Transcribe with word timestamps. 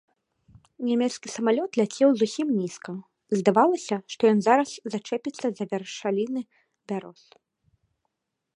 Нямецкі 0.85 1.27
самалёт 1.35 1.71
ляцеў 1.79 2.09
зусім 2.21 2.47
нізка, 2.61 2.91
здавалася, 3.41 3.95
што 4.13 4.21
ён 4.33 4.39
зараз 4.47 4.69
зачэпіцца 4.95 5.45
за 5.59 5.63
вяршаліны 5.75 6.41
бяроз. 6.93 7.21